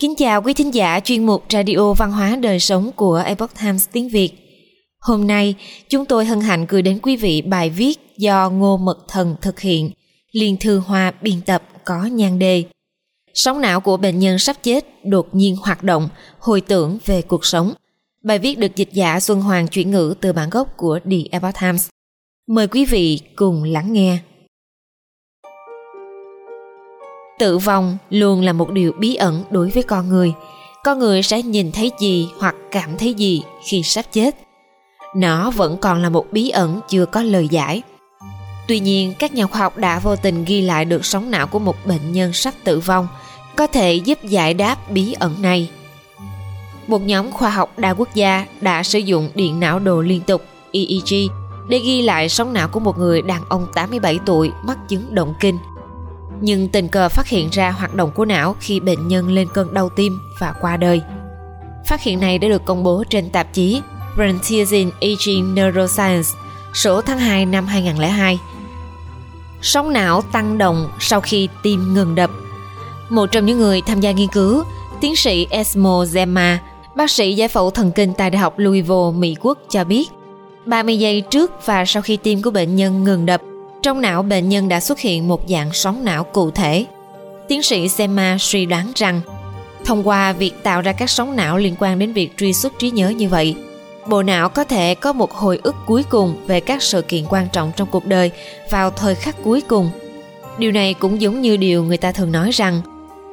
Kính 0.00 0.14
chào 0.16 0.42
quý 0.42 0.54
thính 0.54 0.74
giả 0.74 1.00
chuyên 1.00 1.26
mục 1.26 1.44
Radio 1.50 1.92
Văn 1.92 2.12
hóa 2.12 2.36
Đời 2.36 2.60
Sống 2.60 2.90
của 2.96 3.22
Epoch 3.26 3.50
Times 3.60 3.88
tiếng 3.92 4.08
Việt. 4.08 4.30
Hôm 5.00 5.26
nay, 5.26 5.54
chúng 5.88 6.04
tôi 6.04 6.24
hân 6.24 6.40
hạnh 6.40 6.66
gửi 6.68 6.82
đến 6.82 6.98
quý 7.02 7.16
vị 7.16 7.42
bài 7.42 7.70
viết 7.70 7.98
do 8.18 8.50
Ngô 8.50 8.76
Mật 8.76 8.98
Thần 9.08 9.36
thực 9.42 9.60
hiện, 9.60 9.90
Liên 10.32 10.56
Thư 10.60 10.78
Hoa 10.78 11.12
biên 11.22 11.40
tập 11.46 11.62
có 11.84 12.04
nhan 12.04 12.38
đề. 12.38 12.64
Sóng 13.34 13.60
não 13.60 13.80
của 13.80 13.96
bệnh 13.96 14.18
nhân 14.18 14.38
sắp 14.38 14.56
chết 14.62 15.04
đột 15.04 15.28
nhiên 15.32 15.56
hoạt 15.56 15.82
động, 15.82 16.08
hồi 16.38 16.60
tưởng 16.60 16.98
về 17.06 17.22
cuộc 17.22 17.44
sống. 17.44 17.72
Bài 18.24 18.38
viết 18.38 18.58
được 18.58 18.76
dịch 18.76 18.92
giả 18.92 19.20
Xuân 19.20 19.40
Hoàng 19.40 19.68
chuyển 19.68 19.90
ngữ 19.90 20.14
từ 20.20 20.32
bản 20.32 20.50
gốc 20.50 20.68
của 20.76 20.98
The 21.10 21.16
Epoch 21.30 21.54
Times. 21.60 21.88
Mời 22.48 22.68
quý 22.68 22.84
vị 22.84 23.20
cùng 23.36 23.64
lắng 23.64 23.92
nghe. 23.92 24.18
Tự 27.38 27.58
vong 27.58 27.98
luôn 28.10 28.40
là 28.42 28.52
một 28.52 28.70
điều 28.70 28.92
bí 28.98 29.14
ẩn 29.14 29.44
đối 29.50 29.70
với 29.70 29.82
con 29.82 30.08
người. 30.08 30.32
Con 30.84 30.98
người 30.98 31.22
sẽ 31.22 31.42
nhìn 31.42 31.72
thấy 31.72 31.92
gì 31.98 32.28
hoặc 32.38 32.54
cảm 32.70 32.98
thấy 32.98 33.14
gì 33.14 33.42
khi 33.64 33.82
sắp 33.82 34.04
chết. 34.12 34.36
Nó 35.16 35.50
vẫn 35.50 35.76
còn 35.76 36.02
là 36.02 36.08
một 36.08 36.26
bí 36.32 36.48
ẩn 36.48 36.80
chưa 36.88 37.06
có 37.06 37.22
lời 37.22 37.48
giải. 37.48 37.82
Tuy 38.68 38.80
nhiên, 38.80 39.14
các 39.18 39.34
nhà 39.34 39.46
khoa 39.46 39.60
học 39.60 39.76
đã 39.76 39.98
vô 39.98 40.16
tình 40.16 40.44
ghi 40.44 40.60
lại 40.60 40.84
được 40.84 41.04
sóng 41.04 41.30
não 41.30 41.46
của 41.46 41.58
một 41.58 41.76
bệnh 41.86 42.12
nhân 42.12 42.32
sắp 42.32 42.54
tử 42.64 42.80
vong, 42.80 43.08
có 43.56 43.66
thể 43.66 43.94
giúp 43.94 44.18
giải 44.24 44.54
đáp 44.54 44.90
bí 44.90 45.12
ẩn 45.12 45.34
này. 45.42 45.70
Một 46.86 47.02
nhóm 47.02 47.32
khoa 47.32 47.50
học 47.50 47.78
đa 47.78 47.94
quốc 47.94 48.08
gia 48.14 48.46
đã 48.60 48.82
sử 48.82 48.98
dụng 48.98 49.30
điện 49.34 49.60
não 49.60 49.78
đồ 49.78 50.00
liên 50.00 50.20
tục 50.20 50.42
EEG 50.72 51.28
để 51.68 51.78
ghi 51.78 52.02
lại 52.02 52.28
sóng 52.28 52.52
não 52.52 52.68
của 52.68 52.80
một 52.80 52.98
người 52.98 53.22
đàn 53.22 53.42
ông 53.48 53.66
87 53.74 54.18
tuổi 54.26 54.50
mắc 54.64 54.78
chứng 54.88 55.14
động 55.14 55.34
kinh– 55.40 55.58
nhưng 56.40 56.68
tình 56.68 56.88
cờ 56.88 57.08
phát 57.08 57.28
hiện 57.28 57.48
ra 57.52 57.70
hoạt 57.70 57.94
động 57.94 58.10
của 58.14 58.24
não 58.24 58.56
khi 58.60 58.80
bệnh 58.80 59.08
nhân 59.08 59.28
lên 59.28 59.48
cơn 59.54 59.74
đau 59.74 59.88
tim 59.88 60.18
và 60.38 60.54
qua 60.60 60.76
đời. 60.76 61.00
Phát 61.86 62.02
hiện 62.02 62.20
này 62.20 62.38
đã 62.38 62.48
được 62.48 62.64
công 62.64 62.82
bố 62.82 63.04
trên 63.10 63.30
tạp 63.30 63.52
chí 63.52 63.80
Frontiers 64.16 64.72
in 64.72 64.90
Aging 65.00 65.54
Neuroscience 65.54 66.28
số 66.74 67.00
tháng 67.00 67.18
2 67.18 67.46
năm 67.46 67.66
2002. 67.66 68.38
Sóng 69.62 69.92
não 69.92 70.22
tăng 70.22 70.58
động 70.58 70.88
sau 71.00 71.20
khi 71.20 71.48
tim 71.62 71.94
ngừng 71.94 72.14
đập. 72.14 72.30
Một 73.08 73.26
trong 73.26 73.46
những 73.46 73.58
người 73.58 73.80
tham 73.80 74.00
gia 74.00 74.10
nghiên 74.12 74.28
cứu, 74.28 74.64
tiến 75.00 75.16
sĩ 75.16 75.46
Esmo 75.50 76.04
Zema, 76.04 76.56
bác 76.96 77.10
sĩ 77.10 77.34
giải 77.34 77.48
phẫu 77.48 77.70
thần 77.70 77.92
kinh 77.92 78.12
tại 78.12 78.30
Đại 78.30 78.38
học 78.38 78.58
Louisville, 78.58 79.12
Mỹ 79.18 79.36
Quốc 79.40 79.58
cho 79.70 79.84
biết, 79.84 80.10
30 80.66 80.98
giây 80.98 81.20
trước 81.20 81.66
và 81.66 81.84
sau 81.84 82.02
khi 82.02 82.16
tim 82.16 82.42
của 82.42 82.50
bệnh 82.50 82.76
nhân 82.76 83.04
ngừng 83.04 83.26
đập, 83.26 83.42
trong 83.86 84.00
não 84.00 84.22
bệnh 84.22 84.48
nhân 84.48 84.68
đã 84.68 84.80
xuất 84.80 84.98
hiện 84.98 85.28
một 85.28 85.48
dạng 85.48 85.72
sóng 85.72 86.04
não 86.04 86.24
cụ 86.24 86.50
thể. 86.50 86.86
Tiến 87.48 87.62
sĩ 87.62 87.88
Sema 87.88 88.36
suy 88.40 88.66
đoán 88.66 88.92
rằng, 88.94 89.20
thông 89.84 90.08
qua 90.08 90.32
việc 90.32 90.62
tạo 90.62 90.80
ra 90.80 90.92
các 90.92 91.10
sóng 91.10 91.36
não 91.36 91.58
liên 91.58 91.74
quan 91.78 91.98
đến 91.98 92.12
việc 92.12 92.36
truy 92.36 92.52
xuất 92.52 92.78
trí 92.78 92.90
nhớ 92.90 93.08
như 93.08 93.28
vậy, 93.28 93.56
bộ 94.06 94.22
não 94.22 94.48
có 94.48 94.64
thể 94.64 94.94
có 94.94 95.12
một 95.12 95.32
hồi 95.32 95.60
ức 95.62 95.74
cuối 95.86 96.02
cùng 96.02 96.36
về 96.46 96.60
các 96.60 96.82
sự 96.82 97.02
kiện 97.02 97.24
quan 97.28 97.48
trọng 97.52 97.72
trong 97.76 97.88
cuộc 97.90 98.06
đời 98.06 98.30
vào 98.70 98.90
thời 98.90 99.14
khắc 99.14 99.36
cuối 99.44 99.60
cùng. 99.60 99.90
Điều 100.58 100.72
này 100.72 100.94
cũng 100.94 101.20
giống 101.20 101.40
như 101.40 101.56
điều 101.56 101.84
người 101.84 101.96
ta 101.96 102.12
thường 102.12 102.32
nói 102.32 102.50
rằng, 102.50 102.80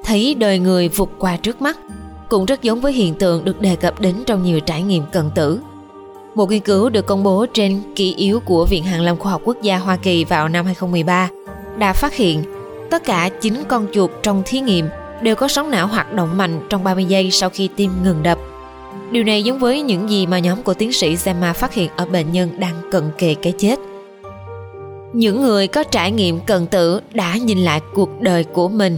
thấy 0.04 0.36
đời 0.36 0.60
người 0.60 0.90
vụt 0.90 1.10
qua 1.20 1.38
trước 1.38 1.62
mắt, 1.62 1.80
cũng 2.30 2.46
rất 2.46 2.62
giống 2.62 2.82
với 2.82 2.94
hiện 2.94 3.16
tượng 3.16 3.46
được 3.46 3.62
đề 3.62 3.76
cập 3.76 4.00
đến 4.00 4.16
trong 4.26 4.44
nhiều 4.44 4.60
trải 4.60 4.84
nghiệm 4.84 5.04
cận 5.12 5.30
tử. 5.36 5.60
Một 6.36 6.50
nghiên 6.50 6.62
cứu 6.62 6.90
được 6.90 7.06
công 7.06 7.24
bố 7.24 7.46
trên 7.54 7.82
ký 7.96 8.14
yếu 8.18 8.40
của 8.40 8.66
Viện 8.66 8.84
Hàn 8.84 9.02
lâm 9.02 9.18
Khoa 9.18 9.32
học 9.32 9.42
Quốc 9.46 9.62
gia 9.62 9.78
Hoa 9.78 9.98
Kỳ 9.98 10.24
vào 10.24 10.48
năm 10.48 10.66
2013 10.66 11.30
đã 11.78 11.94
phát 11.94 12.14
hiện 12.14 12.44
tất 12.92 13.04
cả 13.04 13.30
9 13.42 13.64
con 13.68 13.88
chuột 13.94 14.12
trong 14.24 14.44
thí 14.46 14.60
nghiệm 14.60 14.90
đều 15.22 15.36
có 15.36 15.48
sóng 15.48 15.72
não 15.72 15.88
hoạt 15.88 16.14
động 16.14 16.38
mạnh 16.38 16.60
trong 16.70 16.84
30 16.84 17.06
giây 17.06 17.32
sau 17.32 17.50
khi 17.50 17.70
tim 17.76 17.92
ngừng 18.04 18.24
đập. 18.24 18.38
Điều 19.12 19.24
này 19.24 19.44
giống 19.44 19.60
với 19.60 19.82
những 19.82 20.10
gì 20.10 20.26
mà 20.26 20.40
nhóm 20.40 20.64
của 20.64 20.74
tiến 20.74 20.94
sĩ 20.94 21.16
Zema 21.16 21.54
phát 21.54 21.74
hiện 21.74 21.90
ở 21.96 22.06
bệnh 22.06 22.32
nhân 22.32 22.50
đang 22.60 22.76
cận 22.92 23.12
kề 23.18 23.36
cái 23.36 23.54
chết. 23.58 23.80
Những 25.14 25.42
người 25.42 25.68
có 25.68 25.84
trải 25.84 26.12
nghiệm 26.12 26.40
cận 26.40 26.68
tử 26.68 27.02
đã 27.14 27.38
nhìn 27.38 27.58
lại 27.58 27.82
cuộc 27.94 28.22
đời 28.22 28.44
của 28.44 28.70
mình. 28.70 28.98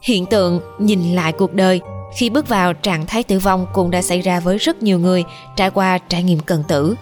Hiện 0.00 0.26
tượng 0.26 0.60
nhìn 0.78 1.14
lại 1.14 1.32
cuộc 1.32 1.54
đời 1.54 1.80
khi 2.16 2.30
bước 2.30 2.48
vào 2.48 2.72
trạng 2.72 3.06
thái 3.06 3.22
tử 3.22 3.38
vong, 3.38 3.66
cũng 3.72 3.90
đã 3.90 4.02
xảy 4.02 4.20
ra 4.20 4.40
với 4.40 4.58
rất 4.58 4.82
nhiều 4.82 4.98
người 4.98 5.24
trải 5.56 5.70
qua 5.70 5.98
trải 5.98 6.22
nghiệm 6.22 6.40
cận 6.40 6.62
tử. 6.68 6.94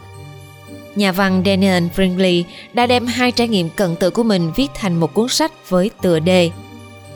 Nhà 0.95 1.13
văn 1.13 1.43
Daniel 1.47 1.85
Brinkley 1.97 2.45
đã 2.73 2.87
đem 2.87 3.07
hai 3.07 3.33
trải 3.33 3.49
nghiệm 3.49 3.69
cận 3.69 3.97
tử 3.97 4.11
của 4.11 4.23
mình 4.23 4.53
viết 4.57 4.69
thành 4.75 5.01
một 5.01 5.15
cuốn 5.15 5.29
sách 5.29 5.53
với 5.69 5.91
tựa 6.03 6.19
đề 6.19 6.51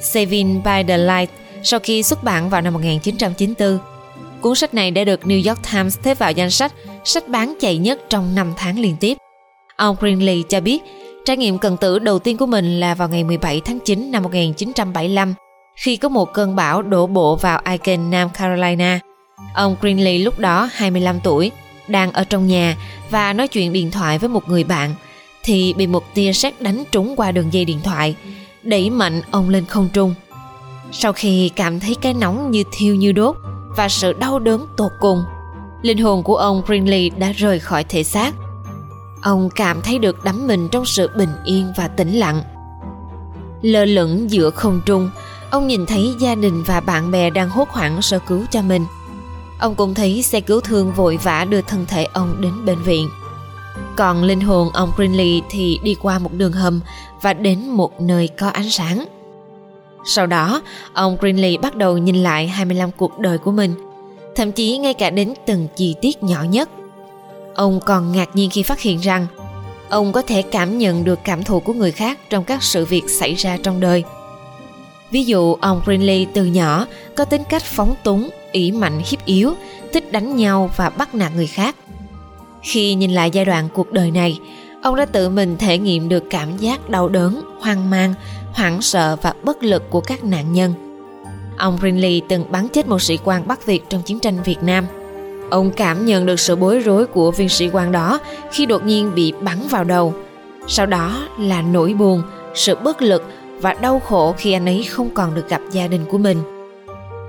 Saving 0.01 0.63
by 0.65 0.83
the 0.89 0.99
Light 0.99 1.31
sau 1.63 1.81
khi 1.81 2.03
xuất 2.03 2.25
bản 2.25 2.51
vào 2.51 2.61
năm 2.61 2.75
1994. 2.75 3.79
Cuốn 4.41 4.55
sách 4.55 4.75
này 4.75 4.91
đã 4.91 5.05
được 5.05 5.21
New 5.21 5.49
York 5.49 5.61
Times 5.73 5.99
xếp 6.05 6.19
vào 6.19 6.33
danh 6.33 6.51
sách 6.51 6.73
sách 7.05 7.29
bán 7.29 7.55
chạy 7.61 7.77
nhất 7.79 8.01
trong 8.09 8.35
5 8.35 8.53
tháng 8.57 8.79
liên 8.79 8.97
tiếp. 9.01 9.17
Ông 9.77 9.97
Brinkley 10.01 10.45
cho 10.49 10.61
biết, 10.61 10.83
trải 11.25 11.37
nghiệm 11.37 11.59
cận 11.59 11.77
tử 11.77 11.99
đầu 11.99 12.19
tiên 12.19 12.37
của 12.37 12.47
mình 12.47 12.81
là 12.81 12.95
vào 12.95 13.09
ngày 13.09 13.25
17 13.25 13.61
tháng 13.61 13.79
9 13.85 14.11
năm 14.11 14.23
1975 14.23 15.35
khi 15.79 15.97
có 15.97 16.09
một 16.09 16.33
cơn 16.33 16.57
bão 16.57 16.83
đổ 16.83 17.07
bộ 17.07 17.37
vào 17.37 17.59
Aiken, 17.59 18.11
Nam 18.11 18.31
Carolina. 18.31 19.01
Ông 19.55 19.77
Greenlee 19.81 20.19
lúc 20.19 20.39
đó 20.39 20.69
25 20.73 21.21
tuổi, 21.21 21.51
đang 21.89 22.13
ở 22.13 22.25
trong 22.25 22.47
nhà 22.47 22.77
và 23.11 23.33
nói 23.33 23.49
chuyện 23.49 23.73
điện 23.73 23.91
thoại 23.91 24.19
với 24.19 24.29
một 24.29 24.49
người 24.49 24.65
bạn 24.65 24.95
thì 25.43 25.75
bị 25.77 25.87
một 25.87 26.15
tia 26.15 26.33
sét 26.33 26.63
đánh 26.63 26.85
trúng 26.93 27.17
qua 27.17 27.33
đường 27.33 27.53
dây 27.53 27.65
điện 27.65 27.81
thoại, 27.85 28.17
đẩy 28.63 28.91
mạnh 28.91 29.23
ông 29.31 29.49
lên 29.49 29.65
không 29.65 29.89
trung. 29.93 30.15
Sau 30.93 31.13
khi 31.13 31.49
cảm 31.49 31.81
thấy 31.81 31.97
cái 32.01 32.15
nóng 32.15 32.51
như 32.51 32.65
thiêu 32.73 32.95
như 32.95 33.13
đốt 33.13 33.37
và 33.77 33.89
sự 33.89 34.13
đau 34.13 34.39
đớn 34.39 34.67
tột 34.77 34.93
cùng, 35.01 35.23
linh 35.83 35.99
hồn 35.99 36.23
của 36.23 36.37
ông 36.37 36.63
Greenlee 36.67 37.09
đã 37.09 37.33
rời 37.33 37.59
khỏi 37.59 37.85
thể 37.85 38.05
xác. 38.05 38.35
Ông 39.23 39.51
cảm 39.57 39.83
thấy 39.83 39.99
được 39.99 40.25
đắm 40.25 40.47
mình 40.47 40.69
trong 40.69 40.85
sự 40.85 41.11
bình 41.17 41.33
yên 41.45 41.73
và 41.77 41.89
tĩnh 41.89 42.13
lặng. 42.13 42.43
Lơ 43.63 43.85
lửng 43.85 44.31
giữa 44.31 44.51
không 44.51 44.81
trung, 44.87 45.11
Ông 45.51 45.67
nhìn 45.67 45.87
thấy 45.87 46.15
gia 46.19 46.35
đình 46.35 46.63
và 46.63 46.81
bạn 46.81 47.11
bè 47.11 47.31
đang 47.31 47.49
hốt 47.49 47.69
hoảng 47.69 48.03
sơ 48.03 48.19
cứu 48.19 48.43
cho 48.51 48.63
mình. 48.63 48.85
Ông 49.59 49.75
cũng 49.75 49.95
thấy 49.95 50.23
xe 50.23 50.41
cứu 50.41 50.61
thương 50.61 50.93
vội 50.93 51.19
vã 51.23 51.47
đưa 51.49 51.61
thân 51.61 51.87
thể 51.87 52.05
ông 52.05 52.41
đến 52.41 52.53
bệnh 52.65 52.83
viện. 52.83 53.09
Còn 53.97 54.25
linh 54.25 54.41
hồn 54.41 54.69
ông 54.73 54.93
Greenlee 54.97 55.41
thì 55.51 55.79
đi 55.83 55.95
qua 55.95 56.19
một 56.19 56.33
đường 56.33 56.53
hầm 56.53 56.81
và 57.21 57.33
đến 57.33 57.69
một 57.69 58.01
nơi 58.01 58.29
có 58.29 58.49
ánh 58.49 58.71
sáng. 58.71 59.05
Sau 60.05 60.27
đó, 60.27 60.63
ông 60.93 61.17
Greenlee 61.21 61.57
bắt 61.63 61.77
đầu 61.77 61.99
nhìn 61.99 62.17
lại 62.17 62.49
25 62.49 62.91
cuộc 62.97 63.19
đời 63.19 63.39
của 63.39 63.53
mình, 63.53 63.75
thậm 64.37 64.53
chí 64.53 64.79
ngay 64.79 64.95
cả 64.95 65.11
đến 65.11 65.35
từng 65.47 65.69
chi 65.77 65.95
tiết 66.01 66.23
nhỏ 66.23 66.43
nhất. 66.43 66.69
Ông 67.55 67.81
còn 67.81 68.13
ngạc 68.13 68.37
nhiên 68.37 68.51
khi 68.51 68.63
phát 68.63 68.81
hiện 68.81 68.99
rằng 68.99 69.27
ông 69.89 70.13
có 70.13 70.23
thể 70.23 70.43
cảm 70.43 70.79
nhận 70.79 71.05
được 71.05 71.19
cảm 71.25 71.45
thụ 71.45 71.61
của 71.61 71.73
người 71.73 71.93
khác 71.93 72.19
trong 72.31 72.45
các 72.45 72.63
sự 72.63 72.85
việc 72.85 73.11
xảy 73.11 73.35
ra 73.35 73.59
trong 73.63 73.81
đời– 73.81 74.05
Ví 75.11 75.25
dụ 75.25 75.55
ông 75.55 75.81
Greenlee 75.85 76.25
từ 76.35 76.45
nhỏ 76.45 76.87
có 77.17 77.25
tính 77.25 77.43
cách 77.49 77.63
phóng 77.63 77.95
túng, 78.05 78.31
ỷ 78.53 78.73
mạnh 78.73 79.03
hiếp 79.07 79.25
yếu, 79.25 79.55
thích 79.93 80.13
đánh 80.13 80.37
nhau 80.37 80.71
và 80.77 80.91
bắt 80.91 81.15
nạt 81.15 81.33
người 81.35 81.47
khác. 81.47 81.77
Khi 82.63 82.95
nhìn 82.95 83.11
lại 83.11 83.31
giai 83.31 83.45
đoạn 83.45 83.69
cuộc 83.75 83.93
đời 83.93 84.11
này, 84.11 84.39
ông 84.83 84.97
đã 84.97 85.05
tự 85.05 85.29
mình 85.29 85.57
thể 85.59 85.79
nghiệm 85.79 86.09
được 86.09 86.25
cảm 86.31 86.57
giác 86.57 86.91
đau 86.91 87.09
đớn, 87.09 87.43
hoang 87.61 87.91
mang, 87.91 88.15
hoảng 88.53 88.83
sợ 88.83 89.17
và 89.23 89.35
bất 89.43 89.63
lực 89.63 89.91
của 89.91 90.01
các 90.01 90.25
nạn 90.25 90.53
nhân. 90.53 90.75
Ông 91.59 91.79
Greenlee 91.81 92.21
từng 92.29 92.53
bắn 92.53 92.69
chết 92.69 92.89
một 92.89 93.03
sĩ 93.03 93.19
quan 93.25 93.49
Bắc 93.49 93.67
Việt 93.67 93.85
trong 93.89 94.03
chiến 94.03 94.21
tranh 94.21 94.43
Việt 94.45 94.63
Nam. 94.63 94.87
Ông 95.51 95.71
cảm 95.71 96.07
nhận 96.07 96.27
được 96.27 96.41
sự 96.41 96.57
bối 96.57 96.79
rối 96.79 97.07
của 97.07 97.31
viên 97.31 97.49
sĩ 97.49 97.69
quan 97.73 97.93
đó 97.93 98.19
khi 98.53 98.67
đột 98.67 98.85
nhiên 98.85 99.15
bị 99.15 99.33
bắn 99.41 99.59
vào 99.71 99.85
đầu. 99.85 100.15
Sau 100.67 100.87
đó 100.87 101.29
là 101.39 101.63
nỗi 101.63 101.95
buồn, 101.95 102.23
sự 102.55 102.75
bất 102.75 103.03
lực 103.03 103.25
và 103.61 103.73
đau 103.73 104.01
khổ 104.01 104.35
khi 104.39 104.53
anh 104.53 104.67
ấy 104.67 104.85
không 104.85 105.11
còn 105.15 105.35
được 105.35 105.49
gặp 105.49 105.61
gia 105.73 105.87
đình 105.87 106.05
của 106.11 106.19
mình. 106.19 106.43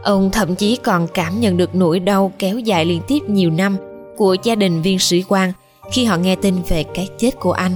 Ông 0.04 0.30
thậm 0.32 0.56
chí 0.56 0.76
còn 0.76 1.08
cảm 1.08 1.40
nhận 1.40 1.58
được 1.58 1.76
nỗi 1.76 2.00
đau 2.00 2.32
kéo 2.40 2.60
dài 2.60 2.86
liên 2.86 3.02
tiếp 3.08 3.20
nhiều 3.28 3.52
năm 3.52 3.78
của 4.18 4.36
gia 4.44 4.56
đình 4.56 4.82
viên 4.82 5.00
sĩ 5.00 5.24
quan 5.28 5.54
khi 5.92 6.06
họ 6.06 6.18
nghe 6.18 6.36
tin 6.36 6.56
về 6.68 6.84
cái 6.94 7.10
chết 7.18 7.32
của 7.40 7.52
anh. 7.52 7.72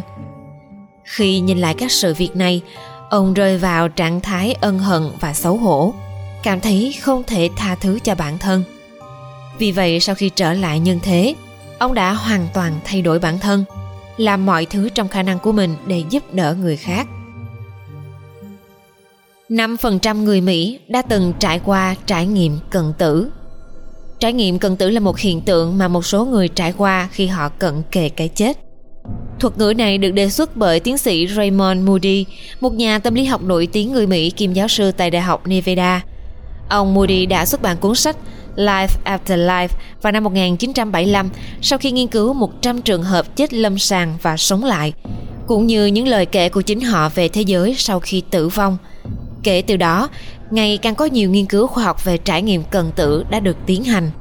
Khi 1.04 1.40
nhìn 1.40 1.58
lại 1.58 1.74
các 1.78 1.92
sự 1.92 2.14
việc 2.14 2.36
này, 2.36 2.62
ông 3.10 3.34
rơi 3.34 3.58
vào 3.58 3.90
trạng 3.90 4.22
thái 4.22 4.54
ân 4.54 4.80
hận 4.80 5.04
và 5.20 5.34
xấu 5.34 5.58
hổ, 5.58 5.94
cảm 6.44 6.60
thấy 6.60 6.96
không 7.02 7.24
thể 7.24 7.50
tha 7.56 7.76
thứ 7.76 8.00
cho 8.04 8.16
bản 8.16 8.38
thân. 8.38 8.64
Vì 9.58 9.72
vậy 9.72 10.00
sau 10.00 10.16
khi 10.16 10.30
trở 10.30 10.54
lại 10.54 10.80
nhân 10.80 11.00
thế, 11.04 11.36
ông 11.80 11.94
đã 11.94 12.14
hoàn 12.14 12.48
toàn 12.54 12.74
thay 12.84 13.02
đổi 13.02 13.20
bản 13.20 13.40
thân, 13.40 13.64
làm 14.18 14.46
mọi 14.46 14.66
thứ 14.66 14.90
trong 14.90 15.08
khả 15.08 15.24
năng 15.24 15.40
của 15.40 15.52
mình 15.52 15.76
để 15.88 16.04
giúp 16.10 16.34
đỡ 16.34 16.56
người 16.60 16.78
khác. 16.78 17.08
5% 19.50 20.24
người 20.24 20.42
Mỹ 20.42 20.80
đã 20.88 21.02
từng 21.02 21.34
trải 21.40 21.60
qua 21.66 21.96
trải 22.06 22.26
nghiệm 22.26 22.60
cận 22.70 22.94
tử. 22.98 23.32
Trải 24.20 24.34
nghiệm 24.34 24.60
cận 24.60 24.76
tử 24.76 24.90
là 24.90 25.00
một 25.00 25.18
hiện 25.18 25.42
tượng 25.42 25.78
mà 25.78 25.88
một 25.88 26.06
số 26.06 26.26
người 26.26 26.48
trải 26.48 26.74
qua 26.78 27.10
khi 27.12 27.28
họ 27.28 27.50
cận 27.50 27.82
kề 27.92 28.10
cái 28.10 28.28
chết. 28.28 28.58
Thuật 29.40 29.58
ngữ 29.58 29.74
này 29.78 29.98
được 29.98 30.12
đề 30.12 30.30
xuất 30.30 30.58
bởi 30.58 30.80
tiến 30.80 30.98
sĩ 30.98 31.28
Raymond 31.28 31.88
Moody, 31.88 32.26
một 32.60 32.74
nhà 32.74 33.00
tâm 33.00 33.14
lý 33.14 33.26
học 33.26 33.44
nổi 33.44 33.68
tiếng 33.72 33.94
người 33.94 34.08
Mỹ 34.08 34.30
kiêm 34.30 34.54
giáo 34.54 34.68
sư 34.68 34.92
tại 34.92 35.12
Đại 35.12 35.22
học 35.22 35.48
Nevada. 35.48 36.02
Ông 36.70 36.94
Moody 36.94 37.26
đã 37.26 37.46
xuất 37.46 37.62
bản 37.62 37.78
cuốn 37.78 37.96
sách 37.96 38.18
Life 38.56 38.88
After 39.06 39.48
Life 39.48 39.68
vào 40.02 40.12
năm 40.12 40.24
1975 40.24 41.30
sau 41.62 41.80
khi 41.80 41.92
nghiên 41.92 42.08
cứu 42.08 42.34
100 42.34 42.82
trường 42.82 43.04
hợp 43.04 43.36
chết 43.36 43.54
lâm 43.54 43.78
sàng 43.78 44.18
và 44.22 44.38
sống 44.38 44.64
lại, 44.64 44.94
cũng 45.48 45.68
như 45.68 45.86
những 45.86 46.08
lời 46.08 46.26
kể 46.26 46.50
của 46.50 46.62
chính 46.62 46.82
họ 46.82 47.10
về 47.10 47.28
thế 47.28 47.42
giới 47.42 47.76
sau 47.78 48.00
khi 48.00 48.24
tử 48.30 48.48
vong. 48.48 48.78
Kể 49.44 49.62
từ 49.68 49.78
đó, 49.78 50.10
ngày 50.52 50.78
càng 50.78 50.96
có 50.96 51.06
nhiều 51.06 51.30
nghiên 51.30 51.46
cứu 51.46 51.68
khoa 51.68 51.84
học 51.84 52.06
về 52.06 52.18
trải 52.18 52.42
nghiệm 52.42 52.64
cận 52.64 52.92
tử 52.96 53.26
đã 53.30 53.40
được 53.40 53.58
tiến 53.66 53.84
hành. 53.84 54.12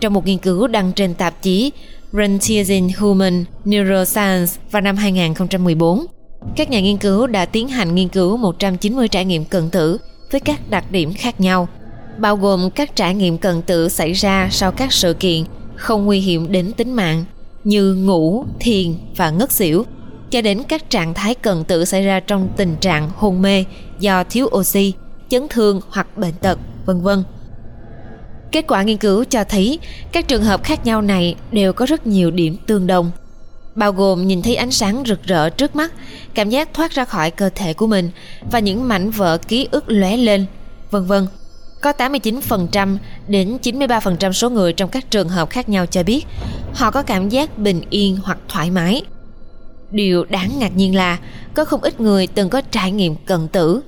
Trong 0.00 0.12
một 0.12 0.26
nghiên 0.26 0.38
cứu 0.38 0.66
đăng 0.66 0.92
trên 0.92 1.14
tạp 1.14 1.42
chí 1.42 1.72
Frontiers 2.12 2.68
in 2.68 2.88
Human 2.98 3.44
Neuroscience 3.64 4.52
vào 4.70 4.82
năm 4.82 4.96
2014, 4.96 6.06
các 6.56 6.70
nhà 6.70 6.80
nghiên 6.80 6.96
cứu 6.96 7.26
đã 7.26 7.44
tiến 7.44 7.68
hành 7.68 7.94
nghiên 7.94 8.08
cứu 8.08 8.36
190 8.36 9.08
trải 9.08 9.24
nghiệm 9.24 9.44
cận 9.44 9.70
tử 9.70 9.98
với 10.30 10.40
các 10.40 10.70
đặc 10.70 10.84
điểm 10.90 11.12
khác 11.12 11.40
nhau, 11.40 11.68
bao 12.18 12.36
gồm 12.36 12.70
các 12.70 12.96
trải 12.96 13.14
nghiệm 13.14 13.38
cận 13.38 13.62
tử 13.62 13.88
xảy 13.88 14.12
ra 14.12 14.48
sau 14.50 14.72
các 14.72 14.92
sự 14.92 15.14
kiện 15.14 15.44
không 15.76 16.06
nguy 16.06 16.20
hiểm 16.20 16.52
đến 16.52 16.72
tính 16.72 16.92
mạng 16.92 17.24
như 17.64 17.94
ngủ, 17.94 18.44
thiền 18.60 18.94
và 19.16 19.30
ngất 19.30 19.52
xỉu, 19.52 19.84
cho 20.30 20.42
đến 20.42 20.62
các 20.68 20.90
trạng 20.90 21.14
thái 21.14 21.34
cận 21.34 21.64
tử 21.64 21.84
xảy 21.84 22.04
ra 22.04 22.20
trong 22.20 22.48
tình 22.56 22.76
trạng 22.76 23.10
hôn 23.16 23.42
mê 23.42 23.64
do 23.98 24.24
thiếu 24.24 24.46
oxy, 24.46 24.92
chấn 25.28 25.48
thương 25.48 25.80
hoặc 25.90 26.18
bệnh 26.18 26.34
tật, 26.34 26.58
vân 26.86 27.02
vân. 27.02 27.24
Kết 28.52 28.64
quả 28.68 28.82
nghiên 28.82 28.96
cứu 28.96 29.24
cho 29.24 29.44
thấy 29.44 29.78
các 30.12 30.28
trường 30.28 30.44
hợp 30.44 30.64
khác 30.64 30.86
nhau 30.86 31.02
này 31.02 31.34
đều 31.52 31.72
có 31.72 31.86
rất 31.86 32.06
nhiều 32.06 32.30
điểm 32.30 32.56
tương 32.66 32.86
đồng 32.86 33.10
bao 33.74 33.92
gồm 33.92 34.26
nhìn 34.26 34.42
thấy 34.42 34.56
ánh 34.56 34.70
sáng 34.70 35.02
rực 35.06 35.22
rỡ 35.22 35.50
trước 35.50 35.76
mắt, 35.76 35.92
cảm 36.34 36.50
giác 36.50 36.74
thoát 36.74 36.90
ra 36.90 37.04
khỏi 37.04 37.30
cơ 37.30 37.50
thể 37.54 37.74
của 37.74 37.86
mình 37.86 38.10
và 38.50 38.58
những 38.58 38.88
mảnh 38.88 39.10
vỡ 39.10 39.38
ký 39.48 39.68
ức 39.70 39.84
lóe 39.86 40.16
lên, 40.16 40.46
vân 40.90 41.06
vân. 41.06 41.26
Có 41.80 41.92
89% 41.98 42.96
đến 43.28 43.58
93% 43.62 44.32
số 44.32 44.50
người 44.50 44.72
trong 44.72 44.90
các 44.90 45.10
trường 45.10 45.28
hợp 45.28 45.50
khác 45.50 45.68
nhau 45.68 45.86
cho 45.86 46.02
biết 46.02 46.26
họ 46.74 46.90
có 46.90 47.02
cảm 47.02 47.28
giác 47.28 47.58
bình 47.58 47.82
yên 47.90 48.18
hoặc 48.24 48.38
thoải 48.48 48.70
mái. 48.70 49.02
Điều 49.90 50.24
đáng 50.24 50.50
ngạc 50.58 50.76
nhiên 50.76 50.94
là 50.94 51.18
có 51.54 51.64
không 51.64 51.80
ít 51.80 52.00
người 52.00 52.26
từng 52.26 52.48
có 52.48 52.60
trải 52.60 52.92
nghiệm 52.92 53.14
cận 53.26 53.48
tử. 53.48 53.80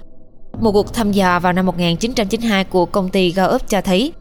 Một 0.61 0.73
cuộc 0.73 0.95
thăm 0.95 1.13
dò 1.13 1.41
vào 1.41 1.53
năm 1.53 1.67
1992 1.67 2.65
của 2.65 2.87
công 2.87 3.09
ty 3.09 3.31
Gallup 3.31 3.69
cho 3.69 3.81
thấy 3.81 4.13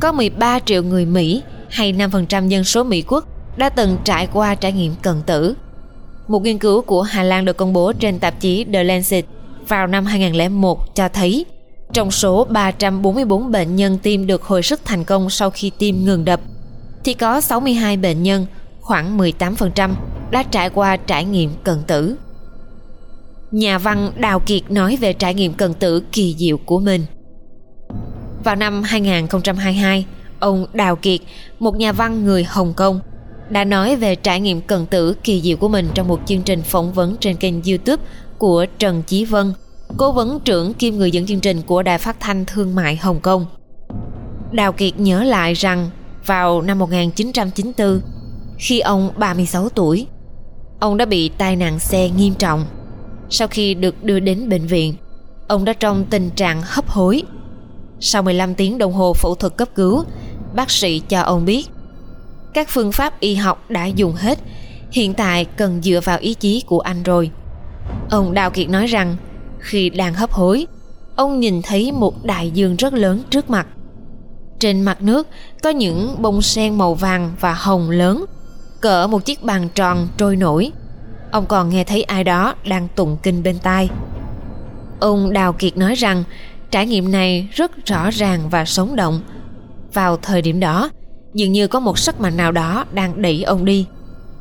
có 0.00 0.12
13 0.12 0.58
triệu 0.58 0.82
người 0.82 1.06
Mỹ 1.06 1.42
hay 1.70 1.92
5% 1.92 2.48
dân 2.48 2.64
số 2.64 2.84
Mỹ 2.84 3.04
quốc 3.08 3.24
đã 3.56 3.68
từng 3.68 3.96
trải 4.04 4.28
qua 4.32 4.54
trải 4.54 4.72
nghiệm 4.72 4.94
cận 5.02 5.22
tử. 5.26 5.54
Một 6.28 6.42
nghiên 6.42 6.58
cứu 6.58 6.82
của 6.82 7.02
Hà 7.02 7.22
Lan 7.22 7.44
được 7.44 7.56
công 7.56 7.72
bố 7.72 7.92
trên 7.92 8.18
tạp 8.18 8.40
chí 8.40 8.64
The 8.72 8.84
Lancet 8.84 9.24
vào 9.68 9.86
năm 9.86 10.04
2001 10.04 10.94
cho 10.94 11.08
thấy 11.08 11.46
trong 11.92 12.10
số 12.10 12.44
344 12.44 13.50
bệnh 13.50 13.76
nhân 13.76 13.98
tim 14.02 14.26
được 14.26 14.42
hồi 14.42 14.62
sức 14.62 14.80
thành 14.84 15.04
công 15.04 15.30
sau 15.30 15.50
khi 15.50 15.70
tim 15.78 16.04
ngừng 16.04 16.24
đập 16.24 16.40
thì 17.04 17.14
có 17.14 17.40
62 17.40 17.96
bệnh 17.96 18.22
nhân, 18.22 18.46
khoảng 18.88 19.18
18% 19.18 19.90
đã 20.30 20.42
trải 20.42 20.70
qua 20.70 20.96
trải 20.96 21.24
nghiệm 21.24 21.50
cận 21.64 21.82
tử. 21.86 22.16
Nhà 23.50 23.78
văn 23.78 24.12
Đào 24.16 24.40
Kiệt 24.40 24.70
nói 24.70 24.96
về 24.96 25.12
trải 25.12 25.34
nghiệm 25.34 25.54
cận 25.54 25.74
tử 25.74 26.02
kỳ 26.12 26.34
diệu 26.38 26.58
của 26.58 26.80
mình. 26.80 27.04
Vào 28.44 28.56
năm 28.56 28.82
2022, 28.82 30.06
ông 30.38 30.66
Đào 30.72 30.96
Kiệt, 30.96 31.20
một 31.58 31.76
nhà 31.76 31.92
văn 31.92 32.24
người 32.24 32.44
Hồng 32.44 32.72
Kông, 32.76 33.00
đã 33.50 33.64
nói 33.64 33.96
về 33.96 34.14
trải 34.14 34.40
nghiệm 34.40 34.60
cận 34.60 34.86
tử 34.86 35.14
kỳ 35.24 35.40
diệu 35.40 35.56
của 35.56 35.68
mình 35.68 35.88
trong 35.94 36.08
một 36.08 36.20
chương 36.26 36.42
trình 36.42 36.62
phỏng 36.62 36.92
vấn 36.92 37.16
trên 37.20 37.36
kênh 37.36 37.62
YouTube 37.62 38.02
của 38.38 38.66
Trần 38.78 39.02
Chí 39.02 39.24
Vân, 39.24 39.52
cố 39.96 40.12
vấn 40.12 40.40
trưởng 40.40 40.74
kiêm 40.74 40.94
người 40.94 41.10
dẫn 41.10 41.26
chương 41.26 41.40
trình 41.40 41.62
của 41.62 41.82
Đài 41.82 41.98
Phát 41.98 42.20
thanh 42.20 42.44
Thương 42.44 42.74
mại 42.74 42.96
Hồng 42.96 43.20
Kông. 43.20 43.46
Đào 44.52 44.72
Kiệt 44.72 45.00
nhớ 45.00 45.24
lại 45.24 45.54
rằng 45.54 45.90
vào 46.26 46.62
năm 46.62 46.78
1994, 46.78 48.00
khi 48.58 48.80
ông 48.80 49.10
36 49.16 49.68
tuổi, 49.68 50.06
ông 50.80 50.96
đã 50.96 51.04
bị 51.04 51.28
tai 51.28 51.56
nạn 51.56 51.78
xe 51.78 52.10
nghiêm 52.10 52.34
trọng. 52.34 52.64
Sau 53.30 53.48
khi 53.48 53.74
được 53.74 54.04
đưa 54.04 54.20
đến 54.20 54.48
bệnh 54.48 54.66
viện, 54.66 54.94
ông 55.48 55.64
đã 55.64 55.72
trong 55.72 56.04
tình 56.10 56.30
trạng 56.30 56.62
hấp 56.64 56.88
hối. 56.88 57.22
Sau 58.00 58.22
15 58.22 58.54
tiếng 58.54 58.78
đồng 58.78 58.92
hồ 58.92 59.12
phẫu 59.12 59.34
thuật 59.34 59.56
cấp 59.56 59.68
cứu, 59.74 60.04
bác 60.54 60.70
sĩ 60.70 61.02
cho 61.08 61.20
ông 61.20 61.44
biết 61.44 61.68
các 62.54 62.68
phương 62.70 62.92
pháp 62.92 63.20
y 63.20 63.34
học 63.34 63.70
đã 63.70 63.86
dùng 63.86 64.12
hết 64.12 64.38
hiện 64.90 65.14
tại 65.14 65.44
cần 65.44 65.82
dựa 65.82 66.00
vào 66.04 66.18
ý 66.18 66.34
chí 66.34 66.62
của 66.66 66.80
anh 66.80 67.02
rồi 67.02 67.30
ông 68.10 68.34
đào 68.34 68.50
kiệt 68.50 68.68
nói 68.68 68.86
rằng 68.86 69.16
khi 69.58 69.90
đang 69.90 70.14
hấp 70.14 70.32
hối 70.32 70.66
ông 71.16 71.40
nhìn 71.40 71.62
thấy 71.62 71.92
một 71.92 72.24
đại 72.24 72.50
dương 72.50 72.76
rất 72.76 72.94
lớn 72.94 73.22
trước 73.30 73.50
mặt 73.50 73.66
trên 74.58 74.82
mặt 74.82 75.02
nước 75.02 75.28
có 75.62 75.70
những 75.70 76.22
bông 76.22 76.42
sen 76.42 76.78
màu 76.78 76.94
vàng 76.94 77.32
và 77.40 77.54
hồng 77.54 77.90
lớn 77.90 78.24
cỡ 78.80 79.06
một 79.06 79.24
chiếc 79.24 79.42
bàn 79.42 79.68
tròn 79.74 80.08
trôi 80.16 80.36
nổi. 80.36 80.70
Ông 81.30 81.46
còn 81.46 81.68
nghe 81.68 81.84
thấy 81.84 82.02
ai 82.02 82.24
đó 82.24 82.54
đang 82.68 82.88
tụng 82.88 83.16
kinh 83.22 83.42
bên 83.42 83.58
tai. 83.58 83.88
Ông 85.00 85.32
đào 85.32 85.52
kiệt 85.52 85.76
nói 85.76 85.94
rằng, 85.94 86.24
trải 86.70 86.86
nghiệm 86.86 87.12
này 87.12 87.48
rất 87.52 87.86
rõ 87.86 88.10
ràng 88.10 88.48
và 88.48 88.64
sống 88.64 88.96
động. 88.96 89.20
Vào 89.92 90.16
thời 90.16 90.42
điểm 90.42 90.60
đó, 90.60 90.90
dường 91.34 91.52
như 91.52 91.66
có 91.66 91.80
một 91.80 91.98
sức 91.98 92.20
mạnh 92.20 92.36
nào 92.36 92.52
đó 92.52 92.84
đang 92.92 93.22
đẩy 93.22 93.42
ông 93.42 93.64
đi. 93.64 93.86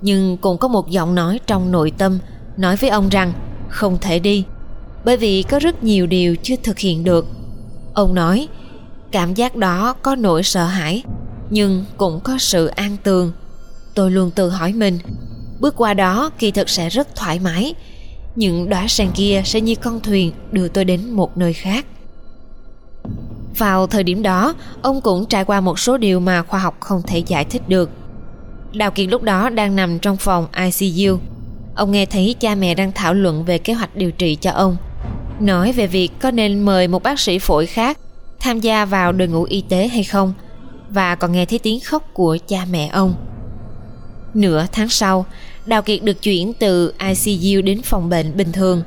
Nhưng 0.02 0.38
cũng 0.38 0.58
có 0.58 0.68
một 0.68 0.90
giọng 0.90 1.16
nói 1.16 1.40
trong 1.48 1.72
nội 1.72 1.92
tâm 1.98 2.20
nói 2.58 2.76
với 2.76 2.90
ông 2.90 3.10
rằng, 3.10 3.34
không 3.70 3.98
thể 4.02 4.20
đi, 4.20 4.46
bởi 5.06 5.18
vì 5.18 5.44
có 5.44 5.60
rất 5.60 5.84
nhiều 5.84 6.08
điều 6.08 6.36
chưa 6.44 6.56
thực 6.64 6.80
hiện 6.80 7.04
được. 7.04 7.26
Ông 7.94 8.16
nói, 8.16 8.48
cảm 9.12 9.34
giác 9.34 9.56
đó 9.56 9.94
có 10.02 10.16
nỗi 10.16 10.44
sợ 10.44 10.66
hãi, 10.66 11.04
nhưng 11.50 11.86
cũng 11.98 12.20
có 12.20 12.38
sự 12.38 12.68
an 12.68 12.98
tường 13.04 13.32
tôi 13.98 14.12
luôn 14.12 14.32
tự 14.32 14.50
hỏi 14.50 14.74
mình 14.74 15.00
bước 15.60 15.76
qua 15.78 15.94
đó 15.94 16.32
kỳ 16.40 16.52
thực 16.52 16.70
sẽ 16.70 16.90
rất 16.90 17.16
thoải 17.16 17.40
mái 17.40 17.74
những 18.36 18.70
đóa 18.70 18.88
sen 18.88 19.12
kia 19.16 19.42
sẽ 19.46 19.62
như 19.62 19.76
con 19.76 20.00
thuyền 20.00 20.32
đưa 20.52 20.68
tôi 20.68 20.86
đến 20.86 21.12
một 21.12 21.38
nơi 21.38 21.54
khác 21.54 21.86
vào 23.58 23.88
thời 23.88 24.04
điểm 24.04 24.22
đó, 24.22 24.54
ông 24.82 25.02
cũng 25.02 25.26
trải 25.26 25.46
qua 25.46 25.62
một 25.62 25.80
số 25.80 25.98
điều 25.98 26.20
mà 26.20 26.44
khoa 26.44 26.60
học 26.60 26.78
không 26.80 27.02
thể 27.02 27.20
giải 27.20 27.46
thích 27.46 27.70
được. 27.70 27.90
Đào 28.74 28.92
Kiệt 28.92 29.10
lúc 29.10 29.24
đó 29.24 29.50
đang 29.50 29.76
nằm 29.76 30.00
trong 30.00 30.18
phòng 30.18 30.48
ICU. 30.82 31.18
Ông 31.76 31.92
nghe 31.92 32.06
thấy 32.06 32.36
cha 32.40 32.56
mẹ 32.56 32.76
đang 32.76 32.92
thảo 32.92 33.14
luận 33.14 33.46
về 33.46 33.58
kế 33.58 33.74
hoạch 33.74 33.96
điều 33.96 34.12
trị 34.12 34.36
cho 34.36 34.52
ông. 34.52 34.78
Nói 35.40 35.72
về 35.72 35.88
việc 35.88 36.12
có 36.20 36.32
nên 36.32 36.62
mời 36.62 36.88
một 36.88 37.04
bác 37.04 37.20
sĩ 37.20 37.40
phổi 37.40 37.66
khác 37.66 37.98
tham 38.40 38.60
gia 38.60 38.86
vào 38.86 39.12
đội 39.12 39.28
ngũ 39.28 39.44
y 39.44 39.62
tế 39.70 39.88
hay 39.88 40.04
không 40.04 40.34
và 40.90 41.16
còn 41.16 41.32
nghe 41.32 41.46
thấy 41.46 41.60
tiếng 41.60 41.80
khóc 41.80 42.04
của 42.14 42.38
cha 42.48 42.66
mẹ 42.72 42.88
ông. 42.88 43.27
Nửa 44.38 44.66
tháng 44.72 44.90
sau, 44.90 45.26
Đào 45.66 45.82
Kiệt 45.82 46.04
được 46.04 46.22
chuyển 46.22 46.54
từ 46.54 46.94
ICU 47.00 47.62
đến 47.62 47.82
phòng 47.82 48.10
bệnh 48.10 48.38
bình 48.38 48.52
thường. 48.52 48.84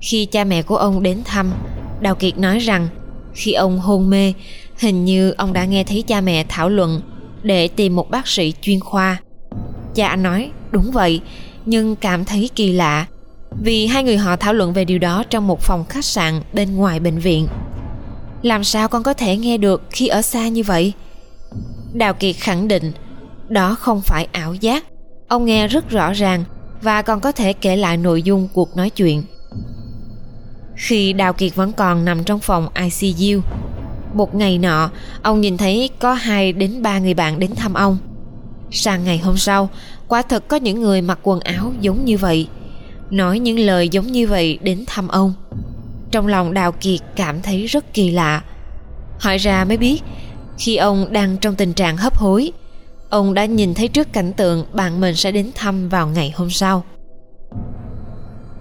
Khi 0.00 0.26
cha 0.26 0.44
mẹ 0.44 0.62
của 0.62 0.76
ông 0.76 1.02
đến 1.02 1.22
thăm, 1.24 1.52
Đào 2.00 2.14
Kiệt 2.14 2.38
nói 2.38 2.58
rằng 2.58 2.88
khi 3.34 3.52
ông 3.52 3.78
hôn 3.78 4.10
mê, 4.10 4.32
hình 4.78 5.04
như 5.04 5.30
ông 5.30 5.52
đã 5.52 5.64
nghe 5.64 5.84
thấy 5.84 6.02
cha 6.02 6.20
mẹ 6.20 6.44
thảo 6.48 6.68
luận 6.68 7.00
để 7.42 7.68
tìm 7.68 7.96
một 7.96 8.10
bác 8.10 8.28
sĩ 8.28 8.52
chuyên 8.60 8.80
khoa. 8.80 9.20
Cha 9.94 10.08
anh 10.08 10.22
nói, 10.22 10.50
đúng 10.70 10.90
vậy, 10.90 11.20
nhưng 11.66 11.96
cảm 11.96 12.24
thấy 12.24 12.50
kỳ 12.54 12.72
lạ 12.72 13.06
vì 13.62 13.86
hai 13.86 14.02
người 14.02 14.16
họ 14.16 14.36
thảo 14.36 14.52
luận 14.52 14.72
về 14.72 14.84
điều 14.84 14.98
đó 14.98 15.24
trong 15.30 15.46
một 15.46 15.60
phòng 15.60 15.84
khách 15.88 16.04
sạn 16.04 16.40
bên 16.52 16.76
ngoài 16.76 17.00
bệnh 17.00 17.18
viện. 17.18 17.48
Làm 18.42 18.64
sao 18.64 18.88
con 18.88 19.02
có 19.02 19.14
thể 19.14 19.36
nghe 19.36 19.58
được 19.58 19.82
khi 19.90 20.06
ở 20.06 20.22
xa 20.22 20.48
như 20.48 20.62
vậy? 20.62 20.92
Đào 21.92 22.14
Kiệt 22.14 22.36
khẳng 22.36 22.68
định 22.68 22.92
đó 23.48 23.74
không 23.74 24.02
phải 24.02 24.28
ảo 24.32 24.54
giác. 24.54 24.84
Ông 25.28 25.44
nghe 25.44 25.68
rất 25.68 25.90
rõ 25.90 26.12
ràng 26.12 26.44
và 26.82 27.02
còn 27.02 27.20
có 27.20 27.32
thể 27.32 27.52
kể 27.52 27.76
lại 27.76 27.96
nội 27.96 28.22
dung 28.22 28.48
cuộc 28.54 28.76
nói 28.76 28.90
chuyện. 28.90 29.22
Khi 30.76 31.12
Đào 31.12 31.32
Kiệt 31.32 31.54
vẫn 31.54 31.72
còn 31.72 32.04
nằm 32.04 32.24
trong 32.24 32.40
phòng 32.40 32.68
ICU 32.74 33.40
Một 34.14 34.34
ngày 34.34 34.58
nọ, 34.58 34.90
Ông 35.22 35.40
nhìn 35.40 35.56
thấy 35.56 35.90
có 35.98 36.14
hai 36.14 36.52
đến 36.52 36.82
ba 36.82 36.98
người 36.98 37.14
bạn 37.14 37.38
đến 37.38 37.54
thăm 37.54 37.74
ông 37.74 37.98
Sang 38.70 39.04
ngày 39.04 39.18
hôm 39.18 39.36
sau, 39.36 39.68
Quả 40.08 40.22
thật 40.22 40.48
có 40.48 40.56
những 40.56 40.80
người 40.80 41.02
mặc 41.02 41.18
quần 41.22 41.40
áo 41.40 41.72
giống 41.80 42.04
như 42.04 42.18
vậy, 42.18 42.48
Nói 43.10 43.38
những 43.38 43.58
lời 43.58 43.88
giống 43.88 44.06
như 44.06 44.26
vậy 44.26 44.58
đến 44.62 44.84
thăm 44.86 45.08
ông 45.08 45.34
Trong 46.10 46.26
lòng 46.26 46.54
Đào 46.54 46.72
Kiệt 46.72 47.00
cảm 47.16 47.42
thấy 47.42 47.66
rất 47.66 47.94
kỳ 47.94 48.10
lạ 48.10 48.42
Hỏi 49.20 49.38
ra 49.38 49.64
mới 49.64 49.76
biết, 49.76 50.02
Khi 50.58 50.76
ông 50.76 51.12
đang 51.12 51.36
trong 51.36 51.54
tình 51.54 51.72
trạng 51.72 51.96
hấp 51.96 52.16
hối 52.16 52.52
Ông 53.14 53.34
đã 53.34 53.44
nhìn 53.44 53.74
thấy 53.74 53.88
trước 53.88 54.12
cảnh 54.12 54.32
tượng 54.32 54.64
bạn 54.72 55.00
mình 55.00 55.14
sẽ 55.14 55.32
đến 55.32 55.50
thăm 55.54 55.88
vào 55.88 56.08
ngày 56.08 56.32
hôm 56.36 56.50
sau 56.50 56.84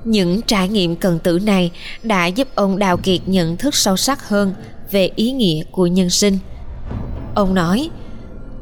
những 0.03 0.41
trải 0.41 0.69
nghiệm 0.69 0.95
cần 0.95 1.19
tử 1.19 1.39
này 1.43 1.71
đã 2.03 2.25
giúp 2.25 2.47
ông 2.55 2.79
Đào 2.79 2.97
Kiệt 2.97 3.21
nhận 3.25 3.57
thức 3.57 3.75
sâu 3.75 3.97
sắc 3.97 4.29
hơn 4.29 4.53
về 4.91 5.09
ý 5.15 5.31
nghĩa 5.31 5.63
của 5.71 5.87
nhân 5.87 6.09
sinh. 6.09 6.37
Ông 7.35 7.53
nói, 7.53 7.89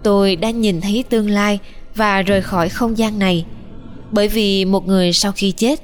tôi 0.03 0.35
đã 0.35 0.49
nhìn 0.49 0.81
thấy 0.81 1.03
tương 1.09 1.29
lai 1.29 1.59
và 1.95 2.21
rời 2.21 2.41
khỏi 2.41 2.69
không 2.69 2.97
gian 2.97 3.19
này. 3.19 3.45
Bởi 4.11 4.27
vì 4.27 4.65
một 4.65 4.87
người 4.87 5.13
sau 5.13 5.31
khi 5.31 5.51
chết 5.51 5.79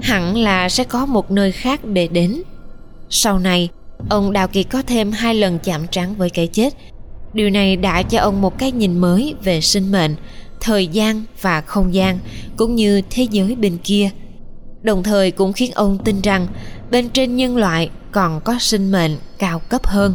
hẳn 0.00 0.36
là 0.36 0.68
sẽ 0.68 0.84
có 0.84 1.06
một 1.06 1.30
nơi 1.30 1.52
khác 1.52 1.84
để 1.84 2.08
đến. 2.08 2.42
Sau 3.10 3.38
này, 3.38 3.68
ông 4.10 4.32
Đào 4.32 4.48
Kiệt 4.48 4.66
có 4.70 4.82
thêm 4.82 5.12
hai 5.12 5.34
lần 5.34 5.58
chạm 5.58 5.86
trán 5.86 6.14
với 6.14 6.30
cái 6.30 6.46
chết. 6.46 6.74
Điều 7.32 7.50
này 7.50 7.76
đã 7.76 8.02
cho 8.02 8.20
ông 8.20 8.40
một 8.40 8.58
cái 8.58 8.72
nhìn 8.72 8.98
mới 8.98 9.34
về 9.42 9.60
sinh 9.60 9.92
mệnh, 9.92 10.16
thời 10.60 10.86
gian 10.86 11.24
và 11.40 11.60
không 11.60 11.94
gian, 11.94 12.18
cũng 12.56 12.74
như 12.74 13.02
thế 13.10 13.26
giới 13.30 13.54
bên 13.54 13.78
kia. 13.84 14.10
Đồng 14.82 15.02
thời 15.02 15.30
cũng 15.30 15.52
khiến 15.52 15.72
ông 15.72 15.98
tin 16.04 16.20
rằng 16.20 16.46
bên 16.90 17.08
trên 17.08 17.36
nhân 17.36 17.56
loại 17.56 17.90
còn 18.12 18.40
có 18.44 18.56
sinh 18.60 18.92
mệnh 18.92 19.16
cao 19.38 19.58
cấp 19.58 19.86
hơn. 19.86 20.14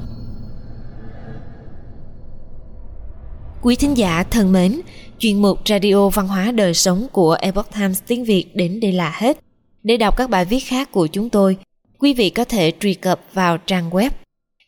Quý 3.61 3.75
thính 3.75 3.97
giả 3.97 4.23
thân 4.23 4.51
mến, 4.51 4.81
chuyên 5.19 5.41
mục 5.41 5.59
Radio 5.65 6.09
Văn 6.09 6.27
hóa 6.27 6.51
Đời 6.51 6.73
Sống 6.73 7.07
của 7.11 7.37
Epoch 7.41 7.73
Times 7.75 8.01
tiếng 8.07 8.23
Việt 8.23 8.55
đến 8.55 8.79
đây 8.79 8.91
là 8.91 9.11
hết. 9.15 9.39
Để 9.83 9.97
đọc 9.97 10.17
các 10.17 10.29
bài 10.29 10.45
viết 10.45 10.59
khác 10.59 10.91
của 10.91 11.07
chúng 11.07 11.29
tôi, 11.29 11.57
quý 11.99 12.13
vị 12.13 12.29
có 12.29 12.43
thể 12.43 12.71
truy 12.79 12.93
cập 12.93 13.21
vào 13.33 13.57
trang 13.57 13.89
web 13.89 14.09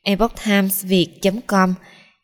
epochtimesviet.com. 0.03 1.74